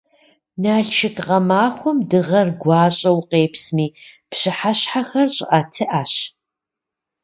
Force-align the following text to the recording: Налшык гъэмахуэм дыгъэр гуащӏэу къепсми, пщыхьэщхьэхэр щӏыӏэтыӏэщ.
Налшык 0.63 1.15
гъэмахуэм 1.25 1.97
дыгъэр 2.09 2.47
гуащӏэу 2.61 3.19
къепсми, 3.29 3.87
пщыхьэщхьэхэр 4.29 5.27
щӏыӏэтыӏэщ. 5.35 6.13